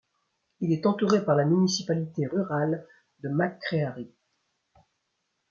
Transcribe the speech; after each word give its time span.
Il 0.61 0.73
est 0.73 0.87
entouré 0.87 1.23
par 1.23 1.35
la 1.35 1.45
municipalité 1.45 2.25
rurale 2.25 2.87
de 3.19 3.29
McCreary. 3.29 4.11